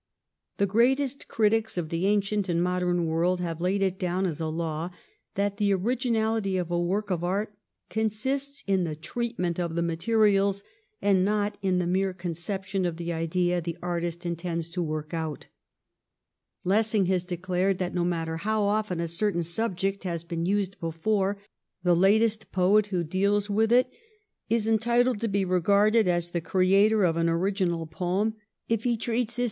[0.57, 4.47] The greatest critics of the ancient and modern world have laid it down as a
[4.47, 4.89] law
[5.35, 7.53] that the originality of a work of art
[7.87, 10.63] consists in the treatment of the materials,
[11.03, 15.45] and not in the mere conception of the idea the artist intends to work out.
[16.63, 21.39] Lessing has declared that no matter how often a certain subject has been used before,
[21.83, 23.87] the latest poet who deals with it
[24.49, 28.33] is entitled to be regarded as the creator of an original poem
[28.67, 28.97] if he treats his 240 THE REIGN OF QUEEN ANNE.
[28.97, 29.29] ch.
[29.29, 29.39] xxxn.